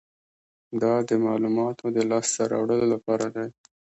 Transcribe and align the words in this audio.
دا 0.81 0.93
د 1.09 1.11
معلوماتو 1.25 1.85
د 1.95 1.97
لاسته 2.09 2.41
راوړلو 2.51 2.85
لپاره 2.93 3.25
دی. 3.35 3.47